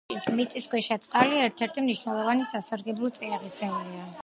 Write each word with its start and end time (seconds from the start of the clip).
მიწისქვეშა 0.37 0.97
წყალი 1.03 1.37
ერთ-ერთი 1.43 1.85
მნიშვნელოვანი 1.85 2.49
სასარგებლო 2.55 3.15
წიაღისეულია. 3.21 4.13